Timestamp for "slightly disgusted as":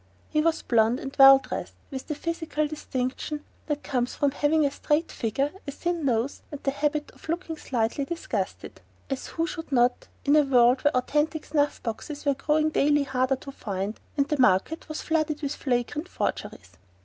7.55-9.27